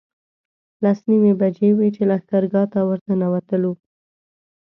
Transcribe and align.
لس 0.83 0.99
نیمې 1.09 1.33
بجې 1.39 1.69
وې 1.77 1.87
چې 1.95 2.01
لښکرګاه 2.09 2.65
ته 2.73 2.79
ورنوتلو. 2.89 3.71